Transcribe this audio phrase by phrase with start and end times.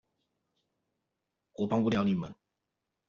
[1.53, 2.33] 我幫不了你們